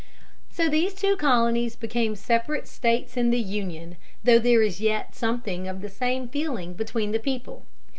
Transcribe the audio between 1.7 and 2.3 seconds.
finally became